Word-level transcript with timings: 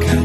가까 0.00 0.21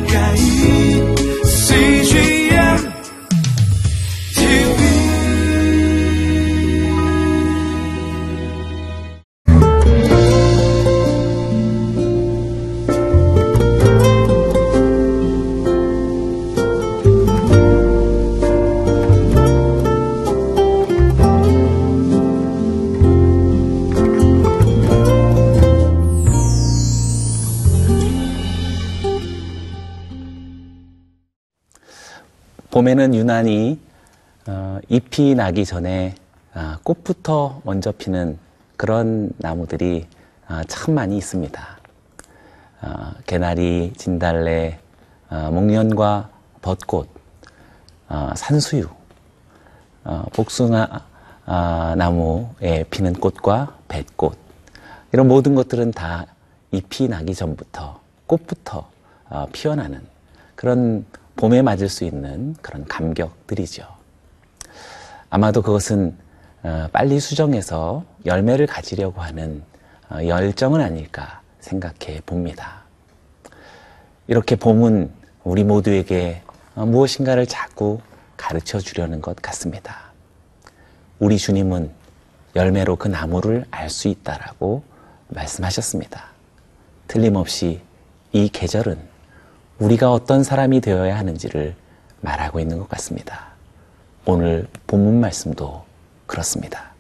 봄에는 32.78 33.16
유난히 33.16 33.80
어, 34.46 34.78
잎이 34.88 35.34
나기 35.34 35.66
전에 35.66 36.14
아, 36.54 36.78
꽃부터 36.84 37.62
먼저 37.64 37.92
피는 37.92 38.38
그런 38.76 39.32
나무들이 39.40 40.06
아, 40.48 40.64
참 40.68 40.94
많이 40.94 41.18
있습니다. 41.18 41.60
아, 42.82 43.16
개나리, 43.26 43.94
진달래, 43.98 44.78
아, 45.28 45.50
목련과 45.50 46.30
벚꽃, 46.62 47.10
아, 48.10 48.34
산수유, 48.36 48.88
어, 50.04 50.26
복숭아 50.34 50.88
아, 51.48 51.96
나무에 51.98 52.84
피는 52.92 53.14
꽃과 53.14 53.76
뱃꽃 53.88 54.38
이런 55.14 55.28
모든 55.28 55.56
것들은 55.56 55.94
다 55.94 56.28
잎이 56.72 57.10
나기 57.10 57.34
전부터 57.34 58.00
꽃부터 58.28 58.88
어, 59.32 59.48
피어나는 59.52 60.06
그런 60.54 61.08
봄에 61.38 61.62
맞을 61.62 61.88
수 61.88 62.04
있는 62.04 62.56
그런 62.62 62.86
감격들이죠. 62.86 63.88
아마도 65.30 65.62
그것은 65.62 66.18
어, 66.64 66.88
빨리 66.92 67.20
수정해서 67.20 68.04
열매를 68.26 68.66
가지려고 68.68 69.22
하는 69.22 69.64
어, 70.10 70.18
열정은 70.26 70.82
아닐까 70.82 71.42
생각해 71.60 72.22
봅니다. 72.26 72.82
이렇게 74.28 74.56
봄은 74.56 75.12
우리 75.44 75.64
모두에게 75.64 76.42
어, 76.76 76.86
무엇인가를 76.86 77.46
자꾸 77.46 78.00
가르쳐 78.36 78.80
주려는 78.80 79.22
것 79.22 79.36
같습니다. 79.38 80.12
우리 81.20 81.38
주님은 81.38 81.92
열매로 82.56 82.96
그 82.96 83.08
나무를 83.08 83.66
알 83.72 83.90
수 83.90 84.08
있다라고 84.08 84.84
말씀하셨습니다. 85.30 86.26
틀림없이 87.08 87.82
이 88.34 88.50
계절은 88.50 88.98
우리가 89.80 90.12
어떤 90.12 90.44
사람이 90.44 90.82
되어야 90.82 91.18
하는지를 91.18 91.76
말하고 92.22 92.60
있는 92.60 92.80
것 92.80 92.90
같습니다. 92.90 93.48
오늘 94.26 94.68
본문 94.88 95.20
말씀도 95.20 95.86
그렇습니다. 96.26 96.94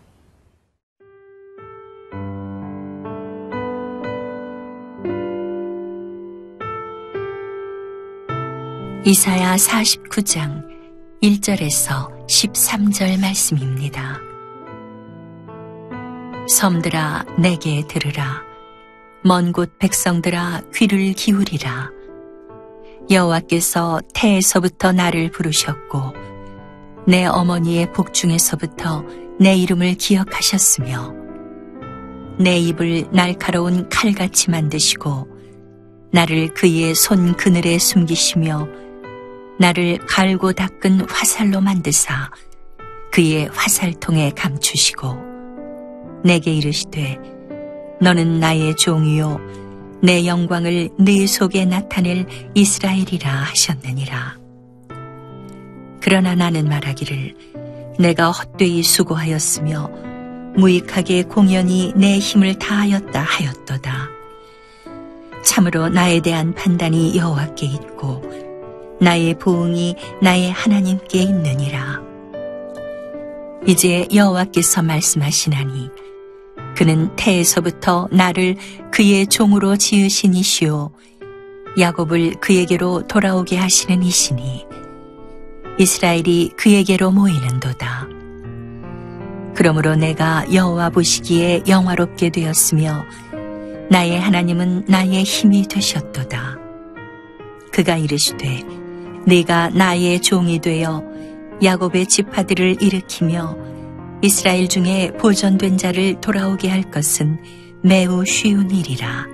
이사야 9.05 9.55
49장 9.55 10.65
1절에서 11.23 12.27
13절 12.27 13.19
말씀입니다. 13.21 14.19
섬들아 16.49 17.25
내게 17.39 17.85
들으라 17.87 18.43
먼 19.23 19.51
곳 19.51 19.77
백성들아 19.79 20.61
귀를 20.73 21.13
기울이라 21.13 21.96
여호와께서 23.09 24.01
태에서부터 24.13 24.91
나를 24.91 25.31
부르셨고 25.31 26.13
내 27.07 27.25
어머니의 27.25 27.93
복중에서부터 27.93 29.03
내 29.39 29.55
이름을 29.55 29.93
기억하셨으며 29.93 31.13
내 32.37 32.57
입을 32.59 33.05
날카로운 33.11 33.87
칼같이 33.87 34.51
만드시고 34.51 35.27
나를 36.11 36.53
그의 36.53 36.95
손 36.95 37.35
그늘에 37.37 37.77
숨기시며 37.79 38.67
나를 39.59 39.99
갈고 40.05 40.51
닦은 40.51 41.09
화살로 41.09 41.61
만드사 41.61 42.29
그의 43.11 43.47
화살통에 43.53 44.31
감추시고 44.31 45.17
내게 46.25 46.53
이르시되 46.53 47.19
너는 48.01 48.39
나의 48.39 48.75
종이요 48.75 49.66
내 50.01 50.25
영광을 50.25 50.89
네 50.99 51.25
속에 51.25 51.65
나타낼 51.65 52.25
이스라엘이라 52.53 53.29
하셨느니라. 53.29 54.37
그러나 56.01 56.35
나는 56.35 56.69
말하기를 56.69 57.35
내가 57.99 58.31
헛되이 58.31 58.83
수고하였으며 58.83 59.89
무익하게 60.55 61.23
공연히 61.23 61.91
내 61.95 62.19
힘을 62.19 62.59
다하였다 62.59 63.19
하였도다. 63.19 64.09
참으로 65.43 65.89
나에 65.89 66.19
대한 66.19 66.53
판단이 66.53 67.17
여호와께 67.17 67.65
있고 67.65 68.21
나의 68.99 69.35
보응이 69.35 69.95
나의 70.21 70.51
하나님께 70.51 71.19
있느니라. 71.19 72.01
이제 73.65 74.07
여호와께서 74.13 74.81
말씀하시나니 74.81 75.89
그는 76.77 77.09
태에서부터 77.15 78.07
나를 78.11 78.55
그의 78.91 79.25
종으로 79.25 79.77
지으신 79.77 80.35
이시오 80.35 80.91
야곱을 81.79 82.35
그에게로 82.39 83.07
돌아오게 83.07 83.57
하시는 83.57 84.03
이시니 84.03 84.67
이스라엘이 85.79 86.51
그에게로 86.55 87.09
모이는도다. 87.09 88.07
그러므로 89.55 89.95
내가 89.95 90.45
여호와 90.53 90.91
보시기에 90.91 91.63
영화롭게 91.67 92.29
되었으며 92.29 93.03
나의 93.89 94.19
하나님은 94.19 94.85
나의 94.87 95.23
힘이 95.23 95.67
되셨도다. 95.67 96.59
그가 97.71 97.97
이르시되 97.97 98.63
네가 99.25 99.69
나의 99.69 100.21
종이 100.21 100.59
되어 100.59 101.03
야곱의 101.63 102.05
지파들을 102.05 102.83
일으키며 102.83 103.76
이스라엘 104.21 104.67
중에 104.67 105.11
보존된 105.19 105.77
자를 105.77 106.19
돌아오게 106.21 106.69
할 106.69 106.83
것은 106.89 107.39
매우 107.83 108.25
쉬운 108.25 108.71
일이라. 108.71 109.27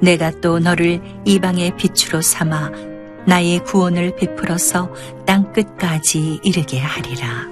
내가 0.00 0.30
또 0.40 0.58
너를 0.58 1.00
이방의 1.24 1.76
빛으로 1.76 2.22
삼아 2.22 2.70
나의 3.26 3.64
구원을 3.64 4.16
베풀어서 4.16 4.92
땅 5.26 5.52
끝까지 5.52 6.40
이르게 6.42 6.78
하리라. 6.78 7.48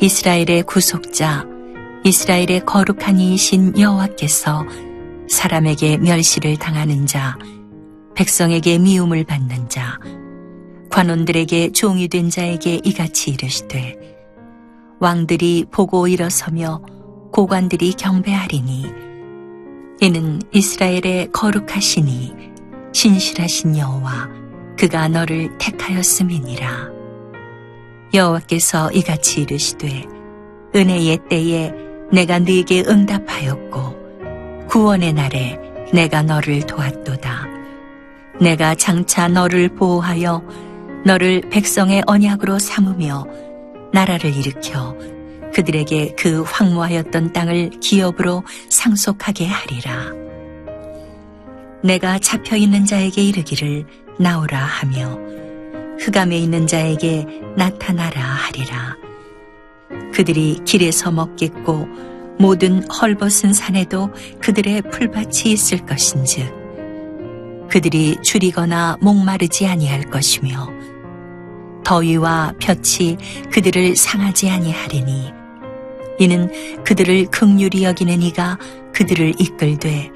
이스라엘의 0.00 0.64
구속자, 0.64 1.46
이스라엘의 2.04 2.64
거룩한 2.66 3.20
이이신 3.20 3.78
여호와께서 3.78 4.66
사람에게 5.28 5.98
멸시를 5.98 6.56
당하는 6.56 7.06
자, 7.06 7.38
백성에게 8.14 8.78
미움을 8.78 9.24
받는 9.24 9.68
자, 9.68 9.98
관원들에게 10.94 11.72
종이 11.72 12.06
된 12.06 12.30
자에게 12.30 12.80
이같이 12.84 13.32
이르시되 13.32 13.98
왕들이 15.00 15.66
보고 15.68 16.06
일어서며 16.06 16.80
고관들이 17.32 17.94
경배하리니 17.94 18.86
이는 20.00 20.40
이스라엘의 20.52 21.32
거룩하시니 21.32 22.32
신실하신 22.92 23.76
여호와 23.76 24.28
그가 24.78 25.08
너를 25.08 25.58
택하였음이니라. 25.58 26.92
여호와께서 28.14 28.92
이같이 28.92 29.40
이르시되 29.40 30.04
은혜의 30.76 31.18
때에 31.28 31.72
내가 32.12 32.38
네게 32.38 32.84
응답하였고 32.86 34.68
구원의 34.68 35.12
날에 35.12 35.58
내가 35.92 36.22
너를 36.22 36.64
도왔도다. 36.64 37.48
내가 38.40 38.76
장차 38.76 39.26
너를 39.26 39.70
보호하여 39.70 40.40
너를 41.04 41.42
백성의 41.50 42.02
언약으로 42.06 42.58
삼으며 42.58 43.26
나라를 43.92 44.34
일으켜 44.34 44.96
그들에게 45.54 46.14
그 46.18 46.42
황무하였던 46.42 47.32
땅을 47.32 47.70
기업으로 47.80 48.42
상속하게 48.70 49.46
하리라. 49.46 50.12
내가 51.82 52.18
잡혀 52.18 52.56
있는 52.56 52.86
자에게 52.86 53.22
이르기를 53.22 53.86
나오라 54.18 54.58
하며 54.58 55.18
흑암에 56.00 56.36
있는 56.38 56.66
자에게 56.66 57.26
나타나라 57.56 58.20
하리라. 58.20 58.96
그들이 60.12 60.60
길에서 60.64 61.10
먹겠고 61.10 61.86
모든 62.38 62.82
헐벗은 62.88 63.52
산에도 63.52 64.10
그들의 64.40 64.82
풀밭이 64.90 65.52
있을 65.52 65.84
것인즉 65.86 66.64
그들이 67.68 68.16
줄이거나 68.22 68.96
목마르지 69.00 69.66
아니할 69.66 70.10
것이며 70.10 70.83
더위와 71.84 72.54
볕이 72.60 73.16
그들을 73.52 73.96
상하지 73.96 74.50
아니하리니 74.50 75.32
이는 76.18 76.82
그들을 76.84 77.26
극률히 77.26 77.84
여기는 77.84 78.22
이가 78.22 78.58
그들을 78.92 79.34
이끌되 79.38 80.10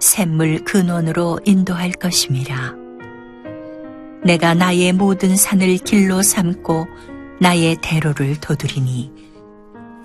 샘물 0.00 0.64
근원으로 0.64 1.38
인도할 1.44 1.92
것임이라. 1.92 2.74
내가 4.24 4.54
나의 4.54 4.92
모든 4.92 5.36
산을 5.36 5.78
길로 5.78 6.22
삼고 6.22 6.86
나의 7.40 7.76
대로를 7.82 8.40
도두리니 8.40 9.12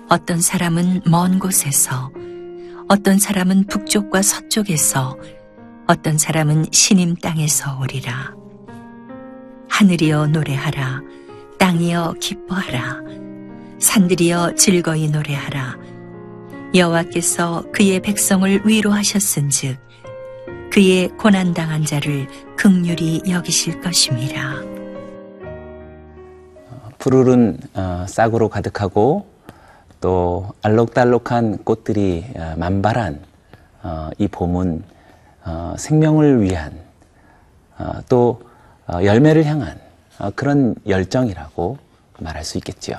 어떤 0.08 0.40
사람은 0.40 1.02
먼 1.06 1.38
곳에서 1.38 2.10
어떤 2.88 3.18
사람은 3.18 3.66
북쪽과 3.66 4.22
서쪽에서 4.22 5.16
어떤 5.86 6.18
사람은 6.18 6.66
신임 6.72 7.14
땅에서 7.16 7.78
오리라. 7.80 8.34
하늘이여 9.78 10.26
노래하라. 10.26 11.02
땅이여 11.56 12.14
기뻐하라. 12.18 13.00
산들이여 13.78 14.56
즐거이 14.56 15.08
노래하라. 15.08 15.76
여호와께서 16.74 17.62
그의 17.72 18.00
백성을 18.00 18.60
위로하셨은즉 18.66 19.78
그의 20.72 21.10
고난 21.10 21.54
당한 21.54 21.84
자를 21.84 22.26
극률이 22.56 23.22
여기실 23.28 23.80
것임이라. 23.80 24.62
푸르른 26.98 27.56
어, 27.74 28.04
싹으로 28.08 28.48
가득하고 28.48 29.28
또 30.00 30.48
알록달록한 30.60 31.58
꽃들이 31.58 32.24
어, 32.34 32.54
만발한 32.56 33.20
어, 33.84 34.10
이 34.18 34.26
봄은 34.26 34.82
어, 35.44 35.74
생명을 35.78 36.42
위한 36.42 36.80
어, 37.78 37.92
또 38.08 38.40
어, 38.42 38.47
열매를 38.94 39.44
향한 39.44 39.78
어, 40.18 40.30
그런 40.34 40.74
열정이라고 40.86 41.78
말할 42.18 42.44
수 42.44 42.58
있겠지요. 42.58 42.96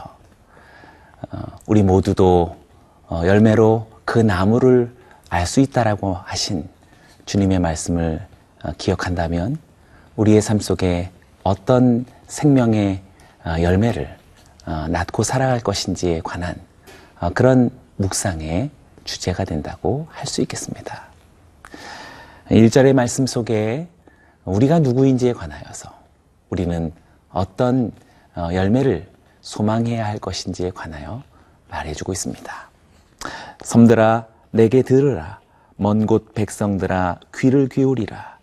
어, 1.31 1.39
우리 1.65 1.83
모두도 1.83 2.55
어, 3.07 3.21
열매로 3.25 3.87
그 4.05 4.19
나무를 4.19 4.93
알 5.29 5.45
수 5.45 5.59
있다라고 5.59 6.17
하신 6.23 6.67
주님의 7.25 7.59
말씀을 7.59 8.25
어, 8.63 8.71
기억한다면 8.77 9.57
우리의 10.15 10.41
삶 10.41 10.59
속에 10.59 11.11
어떤 11.43 12.05
생명의 12.27 13.01
어, 13.45 13.55
열매를 13.61 14.17
어, 14.65 14.85
낳고 14.89 15.23
살아갈 15.23 15.59
것인지에 15.59 16.21
관한 16.23 16.55
어, 17.19 17.29
그런 17.31 17.69
묵상의 17.97 18.69
주제가 19.03 19.43
된다고 19.43 20.07
할 20.11 20.27
수 20.27 20.41
있겠습니다. 20.41 21.03
1절의 22.49 22.93
말씀 22.93 23.25
속에 23.27 23.87
우리가 24.45 24.79
누구인지에 24.79 25.33
관하여서 25.33 25.93
우리는 26.49 26.91
어떤 27.31 27.91
어, 28.35 28.49
열매를 28.53 29.07
소망해야 29.41 30.05
할 30.05 30.17
것인지에 30.19 30.71
관하여 30.71 31.23
말해주고 31.69 32.11
있습니다. 32.11 32.69
섬들아 33.63 34.27
내게 34.51 34.81
들으라 34.81 35.39
먼 35.75 36.05
곳 36.05 36.33
백성들아 36.33 37.19
귀를 37.35 37.69
기울이라 37.69 38.37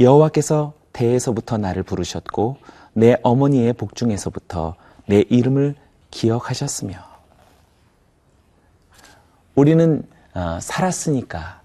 여호와께서 0.00 0.72
태에서부터 0.92 1.58
나를 1.58 1.82
부르셨고 1.82 2.56
내 2.94 3.16
어머니의 3.22 3.72
복중에서부터 3.74 4.74
내 5.06 5.20
이름을 5.28 5.76
기억하셨으며 6.10 6.94
우리는 9.54 10.02
어, 10.34 10.58
살았으니까 10.60 11.60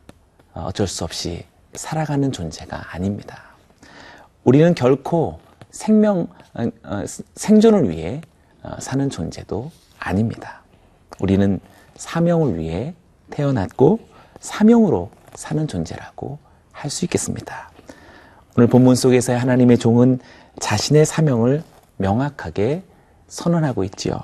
어, 0.54 0.66
어쩔 0.68 0.88
수 0.88 1.04
없이 1.04 1.46
살아가는 1.74 2.32
존재가 2.32 2.94
아닙니다. 2.96 3.45
우리는 4.46 4.74
결코 4.76 5.40
생명 5.72 6.28
어, 6.54 6.64
어, 6.84 7.04
생존을 7.36 7.90
위해 7.90 8.22
어, 8.64 8.76
사는 8.80 9.10
존재도 9.10 9.72
아닙니다. 10.00 10.62
우리는 11.20 11.60
사명을 11.98 12.58
위해 12.58 12.94
태어났고 13.32 14.00
사명으로 14.40 15.10
사는 15.34 15.68
존재라고 15.68 16.38
할 16.72 16.92
수 16.92 17.06
있겠습니다. 17.06 17.72
오늘 18.56 18.68
본문 18.68 18.96
속에서의 18.96 19.40
하나님의 19.40 19.80
종은 19.80 20.20
자신의 20.60 21.06
사명을 21.06 21.64
명확하게 21.98 22.84
선언하고 23.28 23.84
있지요. 23.86 24.22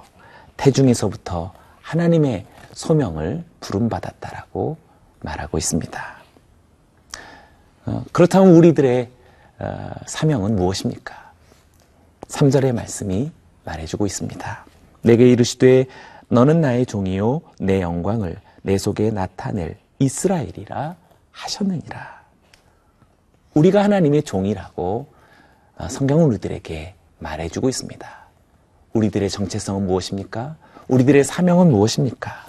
태중에서부터 0.57 1.51
하나님의 1.81 2.45
소명을 2.73 3.43
부름받았다라고 3.59 4.77
말하고 5.21 5.57
있습니다. 5.57 6.15
어, 7.87 8.05
그렇다면 8.11 8.53
우리들의 8.55 9.09
어, 9.09 9.20
사명은 10.05 10.55
무엇입니까? 10.55 11.31
3절의 12.27 12.73
말씀이 12.73 13.31
말해주고 13.65 14.05
있습니다. 14.05 14.65
내게 15.01 15.29
이르시되 15.29 15.85
너는 16.29 16.61
나의 16.61 16.85
종이요 16.85 17.41
내 17.59 17.81
영광을 17.81 18.37
내 18.61 18.77
속에 18.77 19.11
나타낼 19.11 19.77
이스라엘이라 19.99 20.95
하셨느니라. 21.31 22.21
우리가 23.53 23.83
하나님의 23.83 24.23
종이라고 24.23 25.07
어, 25.77 25.87
성경은 25.87 26.25
우리들에게 26.25 26.95
말해주고 27.19 27.69
있습니다. 27.69 28.09
우리들의 28.93 29.29
정체성은 29.29 29.87
무엇입니까? 29.87 30.55
우리들의 30.87 31.23
사명은 31.23 31.71
무엇입니까? 31.71 32.45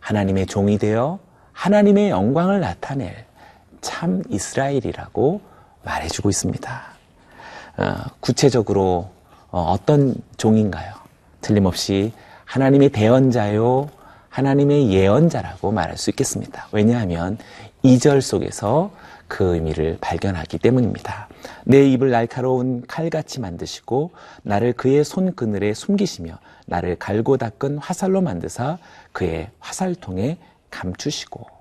하나님의 0.00 0.46
종이 0.46 0.78
되어 0.78 1.18
하나님의 1.52 2.10
영광을 2.10 2.60
나타낼 2.60 3.26
참 3.80 4.22
이스라엘이라고 4.28 5.40
말해주고 5.82 6.30
있습니다. 6.30 6.82
어, 7.78 7.94
구체적으로 8.20 9.10
어, 9.50 9.76
떤 9.84 10.14
종인가요? 10.36 10.94
틀림없이 11.40 12.12
하나님의 12.44 12.90
대언자요, 12.90 13.88
하나님의 14.28 14.92
예언자라고 14.92 15.72
말할 15.72 15.96
수 15.96 16.10
있겠습니다. 16.10 16.68
왜냐하면 16.72 17.38
2절 17.84 18.20
속에서 18.20 18.90
그 19.28 19.54
의미를 19.54 19.96
발견하기 20.00 20.58
때문입니다. 20.58 21.28
내 21.64 21.88
입을 21.88 22.10
날카로운 22.10 22.84
칼같이 22.86 23.40
만드시고 23.40 24.10
나를 24.42 24.72
그의 24.72 25.04
손 25.04 25.34
그늘에 25.34 25.72
숨기시며 25.72 26.38
나를 26.66 26.96
갈고 26.96 27.36
닦은 27.36 27.78
화살로 27.78 28.20
만드사 28.20 28.78
그의 29.12 29.50
화살통에 29.60 30.38
감추시고 30.70 31.59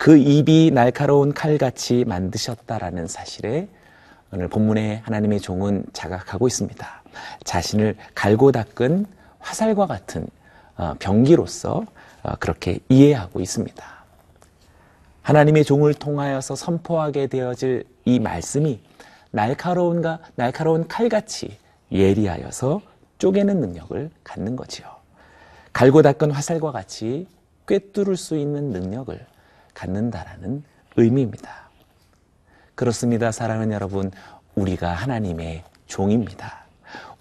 그 0.00 0.16
입이 0.16 0.70
날카로운 0.70 1.34
칼같이 1.34 2.06
만드셨다라는 2.06 3.06
사실에 3.06 3.68
오늘 4.32 4.48
본문에 4.48 5.02
하나님의 5.04 5.40
종은 5.40 5.84
자각하고 5.92 6.46
있습니다. 6.46 7.02
자신을 7.44 7.96
갈고 8.14 8.50
닦은 8.50 9.04
화살과 9.40 9.86
같은 9.86 10.26
어, 10.78 10.94
병기로서 10.98 11.84
어, 12.22 12.32
그렇게 12.40 12.78
이해하고 12.88 13.42
있습니다. 13.42 13.84
하나님의 15.20 15.64
종을 15.64 15.92
통하여서 15.92 16.56
선포하게 16.56 17.26
되어질 17.26 17.84
이 18.06 18.20
말씀이 18.20 18.80
날카로운가 19.32 20.20
날카로운 20.34 20.88
칼같이 20.88 21.58
예리하여서 21.92 22.80
쪼개는 23.18 23.60
능력을 23.60 24.10
갖는 24.24 24.56
거지요. 24.56 24.86
갈고 25.74 26.00
닦은 26.00 26.30
화살과 26.30 26.72
같이 26.72 27.28
꿰뚫을 27.66 28.16
수 28.16 28.38
있는 28.38 28.70
능력을 28.70 29.26
갖는다라는 29.74 30.62
의미입니다. 30.96 31.70
그렇습니다. 32.74 33.30
사랑하는 33.32 33.72
여러분, 33.72 34.10
우리가 34.54 34.92
하나님의 34.92 35.64
종입니다. 35.86 36.64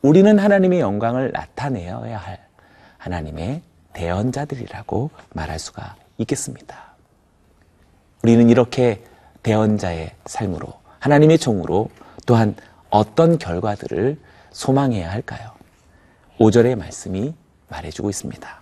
우리는 0.02 0.40
하나님의 0.40 0.80
영광을 0.80 1.32
나타내어야 1.32 2.18
할 2.18 2.40
하나님의 2.98 3.62
대언자들이라고 3.94 5.10
말할 5.34 5.60
수가 5.60 5.96
있겠습니다. 6.18 6.96
우리는 8.24 8.50
이렇게 8.50 9.04
대언자의 9.44 10.14
삶으로 10.26 10.74
하나님의 11.00 11.38
종으로 11.38 11.90
또한 12.26 12.56
어떤 12.90 13.38
결과들을 13.38 14.20
소망해야 14.52 15.12
할까요? 15.12 15.52
5절의 16.40 16.76
말씀이 16.76 17.34
말해주고 17.68 18.10
있습니다. 18.10 18.62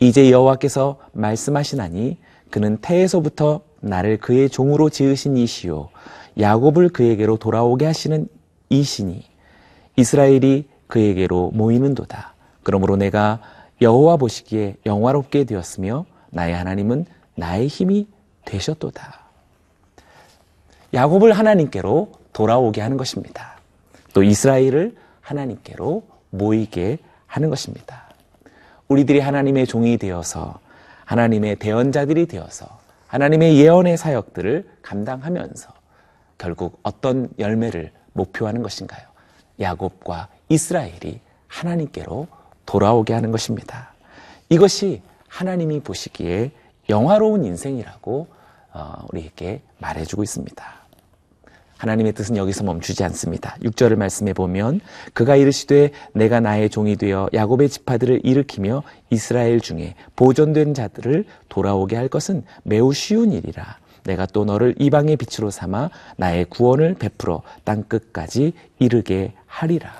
이제 0.00 0.30
여호와께서 0.30 0.98
말씀하시나니 1.12 2.18
그는 2.50 2.76
태에서부터 2.78 3.60
나를 3.80 4.18
그의 4.18 4.48
종으로 4.50 4.90
지으신 4.90 5.36
이시요 5.36 5.88
야곱을 6.38 6.90
그에게로 6.90 7.36
돌아오게 7.36 7.86
하시는 7.86 8.28
이시니 8.68 9.24
이스라엘이 9.96 10.68
그에게로 10.86 11.52
모이는도다. 11.54 12.34
그러므로 12.62 12.96
내가 12.96 13.40
여호와 13.80 14.16
보시기에 14.16 14.76
영화롭게 14.86 15.44
되었으며 15.44 16.04
나의 16.30 16.54
하나님은 16.54 17.06
나의 17.34 17.68
힘이 17.68 18.06
되셨도다. 18.44 19.20
야곱을 20.92 21.32
하나님께로 21.32 22.12
돌아오게 22.32 22.80
하는 22.80 22.96
것입니다. 22.96 23.58
또 24.12 24.22
이스라엘을 24.22 24.96
하나님께로 25.20 26.02
모이게 26.30 26.98
하는 27.26 27.48
것입니다. 27.48 28.08
우리들이 28.88 29.20
하나님의 29.20 29.66
종이 29.66 29.96
되어서 29.98 30.58
하나님의 31.10 31.56
대언자들이 31.56 32.26
되어서 32.26 32.78
하나님의 33.08 33.58
예언의 33.58 33.96
사역들을 33.96 34.70
감당하면서 34.80 35.72
결국 36.38 36.78
어떤 36.84 37.28
열매를 37.36 37.90
목표하는 38.12 38.62
것인가요? 38.62 39.02
야곱과 39.58 40.28
이스라엘이 40.48 41.20
하나님께로 41.48 42.28
돌아오게 42.64 43.12
하는 43.12 43.32
것입니다. 43.32 43.92
이것이 44.50 45.02
하나님이 45.26 45.80
보시기에 45.80 46.52
영화로운 46.88 47.44
인생이라고 47.44 48.28
어, 48.72 49.06
우리에게 49.10 49.62
말해주고 49.78 50.22
있습니다. 50.22 50.79
하나님의 51.80 52.12
뜻은 52.12 52.36
여기서 52.36 52.62
멈추지 52.64 53.02
않습니다. 53.04 53.56
6절을 53.62 53.96
말씀해 53.96 54.34
보면 54.34 54.80
그가 55.14 55.34
이르시되 55.36 55.92
내가 56.12 56.38
나의 56.38 56.68
종이 56.68 56.96
되어 56.96 57.30
야곱의 57.32 57.70
지파들을 57.70 58.20
일으키며 58.22 58.82
이스라엘 59.08 59.60
중에 59.60 59.94
보존된 60.14 60.74
자들을 60.74 61.24
돌아오게 61.48 61.96
할 61.96 62.08
것은 62.08 62.44
매우 62.64 62.92
쉬운 62.92 63.32
일이라. 63.32 63.78
내가 64.04 64.26
또 64.26 64.44
너를 64.44 64.74
이방의 64.78 65.16
빛으로 65.16 65.50
삼아 65.50 65.88
나의 66.18 66.44
구원을 66.46 66.94
베풀어 66.94 67.42
땅 67.64 67.82
끝까지 67.84 68.52
이르게 68.78 69.32
하리라. 69.46 69.90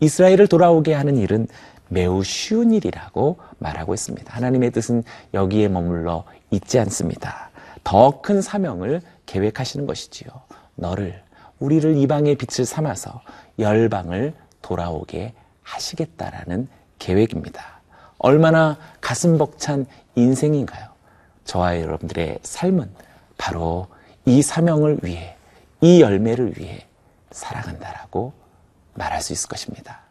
이스라엘을 0.00 0.48
돌아오게 0.48 0.92
하는 0.92 1.16
일은 1.18 1.46
매우 1.88 2.24
쉬운 2.24 2.72
일이라고 2.72 3.38
말하고 3.58 3.94
있습니다. 3.94 4.34
하나님의 4.34 4.72
뜻은 4.72 5.04
여기에 5.34 5.68
머물러 5.68 6.24
있지 6.50 6.80
않습니다. 6.80 7.50
더 7.84 8.20
큰 8.22 8.42
사명을 8.42 9.00
계획하시는 9.26 9.86
것이지요. 9.86 10.47
너를, 10.78 11.22
우리를 11.58 11.96
이방의 11.96 12.36
빛을 12.36 12.64
삼아서 12.64 13.20
열방을 13.58 14.32
돌아오게 14.62 15.34
하시겠다라는 15.62 16.68
계획입니다. 16.98 17.80
얼마나 18.18 18.78
가슴 19.00 19.38
벅찬 19.38 19.86
인생인가요? 20.14 20.88
저와 21.44 21.80
여러분들의 21.80 22.38
삶은 22.42 22.90
바로 23.36 23.88
이 24.24 24.42
사명을 24.42 25.00
위해, 25.02 25.36
이 25.80 26.00
열매를 26.00 26.58
위해 26.58 26.86
살아간다라고 27.30 28.32
말할 28.94 29.20
수 29.20 29.32
있을 29.32 29.48
것입니다. 29.48 30.07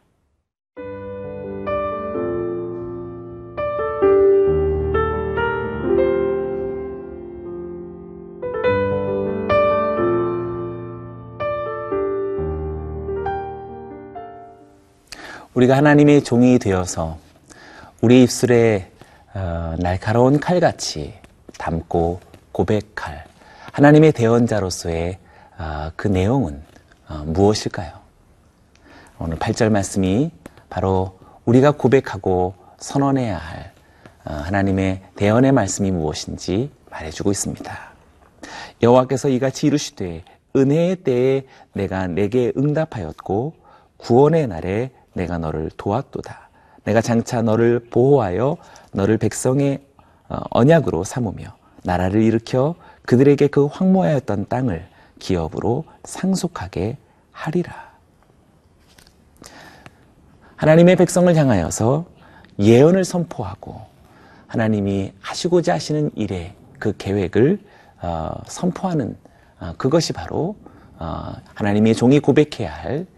우리가 15.58 15.76
하나님의 15.76 16.24
종이 16.24 16.60
되어서 16.60 17.18
우리 18.02 18.22
입술에 18.22 18.92
어, 19.34 19.74
날카로운 19.80 20.40
칼같이 20.40 21.16
담고 21.58 22.20
고백할 22.52 23.26
하나님의 23.72 24.12
대언자로서의 24.12 25.18
어, 25.58 25.90
그 25.96 26.08
내용은 26.08 26.62
어, 27.10 27.24
무엇일까요? 27.26 27.92
오늘 29.18 29.40
8절 29.40 29.72
말씀이 29.72 30.30
바로 30.70 31.18
우리가 31.46 31.72
고백하고 31.72 32.54
선언해야 32.78 33.36
할 33.36 33.72
어, 34.26 34.34
하나님의 34.34 35.02
대언의 35.16 35.54
말씀이 35.54 35.90
무엇인지 35.90 36.70
말해주고 36.92 37.32
있습니다. 37.32 37.76
여호와께서 38.84 39.30
이같이 39.30 39.66
이르시되 39.66 40.24
은혜의 40.56 40.98
때에 40.98 41.48
내가 41.74 42.06
내게 42.06 42.54
응답하였고 42.56 43.56
구원의 43.98 44.46
날에 44.46 44.92
내가 45.18 45.38
너를 45.38 45.70
도왔도다. 45.76 46.50
내가 46.84 47.02
장차 47.02 47.42
너를 47.42 47.80
보호하여 47.80 48.56
너를 48.94 49.18
백성의 49.18 49.82
어, 50.30 50.38
언약으로 50.52 51.04
삼으며 51.04 51.56
나라를 51.84 52.22
일으켜 52.22 52.76
그들에게 53.06 53.48
그 53.48 53.66
황무하였던 53.66 54.48
땅을 54.48 54.88
기업으로 55.20 55.86
상속하게 56.04 56.98
하리라. 57.32 57.88
하나님의 60.56 60.96
백성을 60.96 61.34
향하여서 61.36 62.06
예언을 62.60 63.04
선포하고 63.04 63.82
하나님이 64.48 65.14
하시고자 65.20 65.76
하시는 65.76 66.12
일의 66.16 66.54
그 66.80 66.96
계획을 66.98 67.60
어, 68.02 68.32
선포하는 68.48 69.18
어, 69.60 69.74
그것이 69.78 70.14
바로 70.14 70.56
어, 71.00 71.34
하나님의 71.56 71.96
종이 71.96 72.20
고백해야 72.20 72.72
할 72.72 73.02
어, 73.02 73.17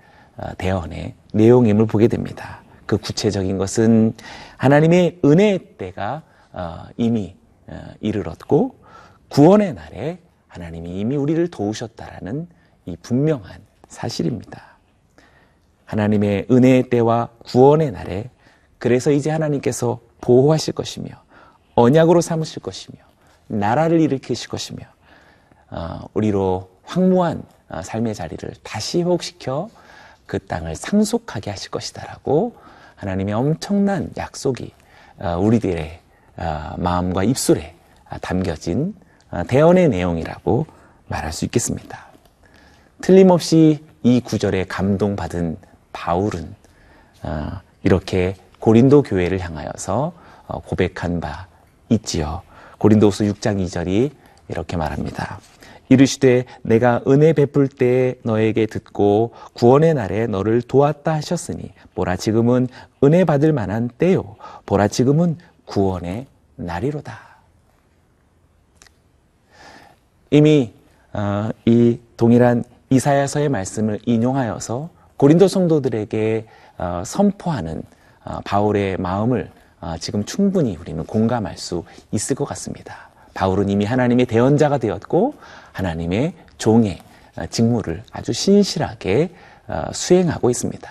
대언의 0.58 1.16
내용임을 1.34 1.86
보게 1.86 2.08
됩니다. 2.08 2.62
그 2.86 2.98
구체적인 2.98 3.58
것은 3.58 4.14
하나님의 4.58 5.20
은혜의 5.24 5.60
때가 5.78 6.24
어, 6.52 6.86
이미 6.98 7.36
어, 7.68 7.80
이르렀고 8.00 8.76
구원의 9.30 9.76
날에 9.76 10.20
하나님이 10.48 11.00
이미 11.00 11.16
우리를 11.16 11.48
도우셨다라는 11.50 12.48
이 12.86 12.98
분명한 13.02 13.62
사실입니다. 13.88 14.78
하나님의 15.86 16.48
은혜의 16.50 16.90
때와 16.90 17.30
구원의 17.46 17.92
날에 17.92 18.30
그래서 18.80 19.12
이제 19.12 19.30
하나님께서 19.30 20.00
보호하실 20.22 20.74
것이며 20.74 21.10
언약으로 21.76 22.22
삼으실 22.22 22.62
것이며 22.62 22.98
나라를 23.48 24.00
일으키실 24.02 24.50
것이며 24.50 24.80
어, 25.70 26.00
우리로 26.14 26.70
황무한 26.84 27.44
어, 27.70 27.82
삶의 27.84 28.16
자리를 28.16 28.52
다시 28.64 29.02
회복시켜 29.02 29.70
그 30.30 30.38
땅을 30.38 30.76
상속하게 30.76 31.50
하실 31.50 31.72
것이다라고 31.72 32.56
하나님의 32.96 33.34
엄청난 33.34 34.12
약속이 34.16 34.72
어, 35.18 35.38
우리들의 35.40 36.00
어, 36.38 36.74
마음과 36.78 37.24
입술에 37.24 37.76
아, 38.08 38.20
담겨진 38.20 38.94
어, 39.32 39.44
대언의 39.48 39.90
내용이라고 39.90 40.68
말할 41.08 41.34
수 41.34 41.46
있겠습니다. 41.46 42.06
틀림없이 43.02 43.84
이 44.04 44.22
구절에 44.22 44.66
감동받은 44.66 45.58
바울은 45.94 46.56
어, 47.24 47.60
이렇게 47.82 48.36
고린도 48.60 49.02
교회를 49.02 49.40
향하여서 49.40 50.14
어, 50.46 50.60
고백한 50.62 51.22
바 51.22 51.48
있지요. 51.90 52.44
고린도후서 52.78 53.24
6장 53.24 53.66
2절이 53.66 54.12
이렇게 54.48 54.78
말합니다. 54.78 55.40
이르시되 55.90 56.46
내가 56.62 57.02
은혜 57.08 57.34
베풀 57.34 57.68
때에 57.68 58.16
너에게 58.24 58.68
듣고 58.68 59.34
구원의 59.54 59.96
날에 59.96 60.28
너를 60.28 60.62
도왔다 60.62 61.14
하셨으니 61.16 61.74
보라 61.96 62.16
지금은 62.16 62.68
은혜 63.04 63.26
받을 63.26 63.54
만한 63.54 63.90
때요 63.98 64.36
보라 64.66 64.88
지금은 64.88 65.38
구원의 65.66 66.28
날이로다. 66.56 67.18
이미 70.32 70.74
어, 71.14 71.50
이 71.66 72.00
동일한 72.18 72.64
이사야서의 72.92 73.50
말씀을 73.50 74.00
인용하여서 74.06 74.90
고린도 75.18 75.48
성도들에게 75.48 76.46
어, 76.78 77.04
선포하는 77.06 77.84
어, 78.26 78.40
바울의 78.46 78.98
마음을 78.98 79.52
어, 79.82 79.96
지금 80.00 80.24
충분히 80.26 80.76
우리는 80.76 81.04
공감할 81.04 81.58
수 81.58 81.84
있을 82.12 82.36
것 82.36 82.46
같습니다. 82.46 83.09
바울은 83.40 83.70
이미 83.70 83.86
하나님의 83.86 84.26
대언자가 84.26 84.80
되었고 84.80 85.36
하나님의 85.72 86.34
종의 86.58 87.00
어, 87.38 87.46
직무를 87.46 88.04
아주 88.12 88.34
신실하게 88.34 89.34
어, 89.66 89.84
수행하고 89.94 90.50
있습니다. 90.50 90.90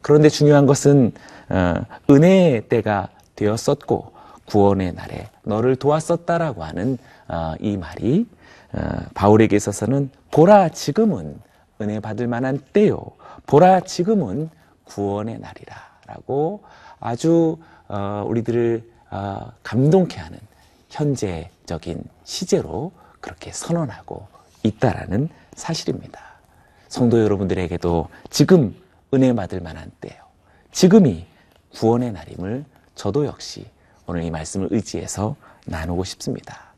그런데 0.00 0.28
중요한 0.28 0.66
것은 0.66 1.12
어, 1.50 1.74
은혜의 2.10 2.68
때가 2.68 3.10
되었었고 3.36 4.12
구원의 4.46 4.94
날에 4.94 5.28
너를 5.44 5.76
도왔었다라고 5.76 6.64
하는 6.64 6.98
어, 7.28 7.54
이 7.60 7.76
말이 7.76 8.26
어, 8.72 8.80
바울에게 9.14 9.54
있어서는 9.54 10.10
보라 10.32 10.70
지금은 10.70 11.40
은혜 11.80 12.00
받을 12.00 12.26
만한 12.26 12.58
때요. 12.72 13.04
보라 13.46 13.82
지금은 13.82 14.50
구원의 14.82 15.38
날이라라고 15.38 16.64
아주 16.98 17.56
어, 17.86 18.24
우리들을 18.26 18.82
어, 19.12 19.52
감동케 19.62 20.18
하는 20.18 20.40
현재적인 20.94 22.04
시제로 22.22 22.92
그렇게 23.20 23.50
선언하고 23.50 24.28
있다라는 24.62 25.28
사실입니다. 25.56 26.20
성도 26.88 27.20
여러분들에게도 27.20 28.08
지금 28.30 28.74
은혜 29.12 29.32
받을 29.32 29.60
만한 29.60 29.90
때요. 30.00 30.14
지금이 30.70 31.26
구원의 31.74 32.12
날임을 32.12 32.64
저도 32.94 33.26
역시 33.26 33.66
오늘 34.06 34.22
이 34.22 34.30
말씀을 34.30 34.68
의지해서 34.70 35.34
나누고 35.66 36.04
싶습니다. 36.04 36.72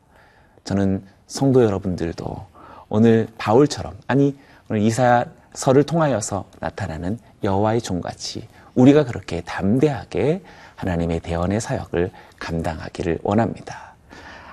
저는 0.64 1.04
성도 1.26 1.62
여러분들도 1.62 2.46
오늘 2.88 3.28
바울처럼 3.36 3.98
아니 4.06 4.38
오늘 4.70 4.80
이사야서를 4.80 5.84
통하여서 5.84 6.46
나타나는 6.60 7.18
여호와의 7.44 7.82
종같이 7.82 8.48
우리가 8.74 9.04
그렇게 9.04 9.42
담대하게 9.42 10.42
하나님의 10.76 11.20
대언의 11.20 11.60
사역을 11.60 12.12
감당하기를 12.38 13.18
원합니다. 13.22 13.95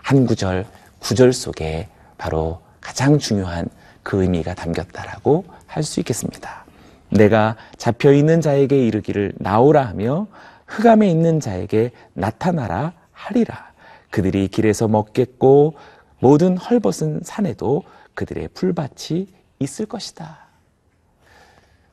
한 0.03 0.27
구절 0.27 0.65
구절 0.99 1.33
속에 1.33 1.87
바로 2.19 2.61
가장 2.81 3.17
중요한 3.17 3.67
그 4.03 4.21
의미가 4.21 4.53
담겼다라고 4.53 5.45
할 5.65 5.83
수 5.83 5.99
있겠습니다. 6.01 6.65
내가 7.09 7.55
잡혀 7.77 8.11
있는 8.13 8.41
자에게 8.41 8.85
이르기를 8.85 9.33
나오라 9.37 9.85
하며 9.87 10.27
흑암에 10.67 11.09
있는 11.09 11.39
자에게 11.39 11.91
나타나라 12.13 12.93
하리라. 13.11 13.71
그들이 14.11 14.47
길에서 14.49 14.87
먹겠고 14.87 15.75
모든 16.19 16.57
헐벗은 16.57 17.21
산에도 17.23 17.83
그들의 18.13 18.49
풀밭이 18.49 19.27
있을 19.59 19.85
것이다. 19.87 20.37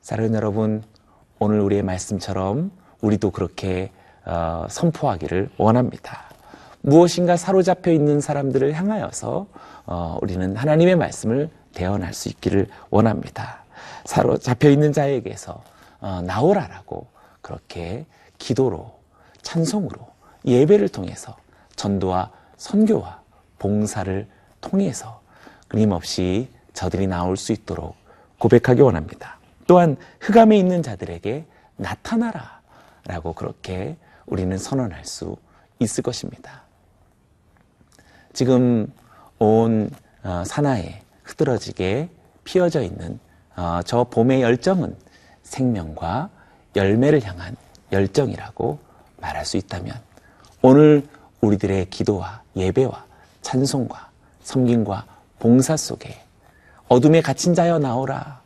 사랑하는 0.01 0.35
여러분, 0.35 0.83
오늘 1.39 1.59
우리의 1.61 1.81
말씀처럼 1.83 2.71
우리도 3.01 3.31
그렇게 3.31 3.91
어, 4.25 4.67
선포하기를 4.69 5.49
원합니다. 5.57 6.25
무엇인가 6.81 7.37
사로잡혀 7.37 7.91
있는 7.91 8.21
사람들을 8.21 8.73
향하여서 8.73 9.47
어, 9.85 10.19
우리는 10.21 10.55
하나님의 10.55 10.95
말씀을 10.95 11.49
대언할 11.73 12.13
수 12.13 12.29
있기를 12.29 12.67
원합니다. 12.89 13.63
사로잡혀 14.05 14.69
있는 14.69 14.93
자에게서 14.93 15.63
어, 15.99 16.21
나오라라고 16.23 17.07
그렇게 17.41 18.05
기도로 18.37 18.91
찬송으로 19.41 19.99
예배를 20.45 20.89
통해서 20.89 21.35
전도와 21.75 22.31
선교와 22.57 23.21
봉사를 23.59 24.27
통해서 24.59 25.21
끊임없이 25.67 26.49
저들이 26.73 27.07
나올 27.07 27.37
수 27.37 27.51
있도록 27.51 27.95
고백하기 28.39 28.81
원합니다. 28.81 29.37
또한 29.67 29.97
흑암에 30.19 30.57
있는 30.57 30.81
자들에게 30.81 31.45
나타나라 31.77 32.61
라고 33.05 33.33
그렇게 33.33 33.97
우리는 34.25 34.57
선언할 34.57 35.05
수 35.05 35.37
있을 35.79 36.03
것입니다. 36.03 36.63
지금 38.33 38.91
온 39.39 39.89
어, 40.23 40.43
산하에 40.45 41.01
흐드러지게 41.23 42.09
피어져 42.43 42.81
있는 42.81 43.19
어, 43.55 43.81
저 43.85 44.03
봄의 44.05 44.41
열정은 44.41 44.95
생명과 45.43 46.29
열매를 46.75 47.23
향한 47.23 47.55
열정이라고 47.91 48.79
말할 49.17 49.45
수 49.45 49.57
있다면 49.57 49.95
오늘 50.61 51.07
우리들의 51.41 51.89
기도와 51.89 52.41
예배와 52.55 53.05
찬송과 53.41 54.09
섬김과 54.43 55.05
봉사 55.39 55.75
속에 55.75 56.21
어둠에 56.87 57.21
갇힌 57.21 57.53
자여 57.53 57.79
나오라. 57.79 58.41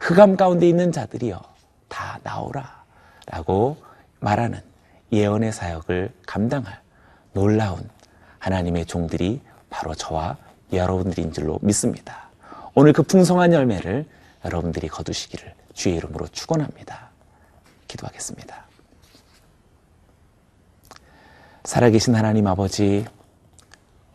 흑암 0.00 0.36
가운데 0.36 0.68
있는 0.68 0.92
자들이여 0.92 1.40
다 1.88 2.18
나오라. 2.22 2.84
라고 3.26 3.76
말하는 4.20 4.60
예언의 5.12 5.52
사역을 5.52 6.12
감당할 6.26 6.80
놀라운 7.32 7.88
하나님의 8.46 8.86
종들이 8.86 9.40
바로 9.70 9.92
저와 9.92 10.36
여러분들인 10.72 11.32
줄로 11.32 11.58
믿습니다. 11.62 12.28
오늘 12.74 12.92
그 12.92 13.02
풍성한 13.02 13.52
열매를 13.52 14.06
여러분들이 14.44 14.86
거두시기를 14.86 15.52
주의 15.74 15.96
이름으로 15.96 16.28
축원합니다. 16.28 17.10
기도하겠습니다. 17.88 18.64
살아계신 21.64 22.14
하나님 22.14 22.46
아버지, 22.46 23.04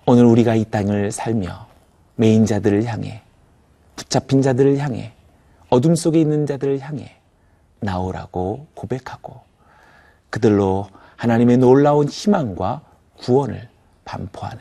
오늘 0.05 0.23
우리가 0.23 0.55
이 0.55 0.63
땅을 0.63 1.11
살며 1.11 1.67
메인 2.15 2.45
자들을 2.45 2.85
향해 2.85 3.21
붙잡힌 3.97 4.41
자들을 4.41 4.77
향해 4.77 5.11
어둠 5.69 5.95
속에 5.95 6.21
있는 6.21 6.45
자들을 6.45 6.79
향해 6.79 7.17
나오라고 7.81 8.67
고백하고 8.75 9.41
그들로 10.29 10.87
하나님의 11.17 11.57
놀라운 11.57 12.07
희망과 12.07 12.81
구원을 13.17 13.70
반포하는 14.11 14.59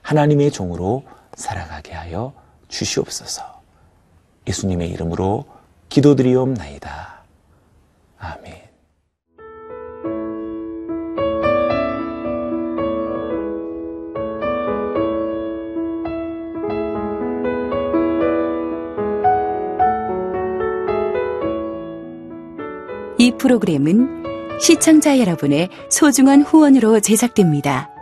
하나님의 0.00 0.50
종으로 0.50 1.04
살아가게 1.34 1.92
하여 1.92 2.32
주시옵소서. 2.68 3.42
예수님의 4.48 4.90
이름으로 4.90 5.44
기도드리옵나이다. 5.90 7.24
아멘. 8.18 8.66
이 23.18 23.32
프로그램은 23.36 24.58
시청자 24.60 25.18
여러분의 25.18 25.68
소중한 25.90 26.42
후원으로 26.42 27.00
제작됩니다. 27.00 27.95